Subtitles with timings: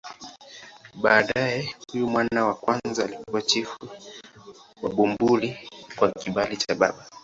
[1.01, 3.89] Baadaye huyu mwana wa kwanza alikuwa chifu
[4.81, 7.05] wa Bumbuli kwa kibali cha baba.